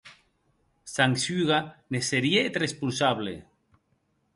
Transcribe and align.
Sangsuga 0.93 1.59
ne 1.91 2.01
serie 2.09 2.39
eth 2.47 2.61
responsable. 2.65 3.35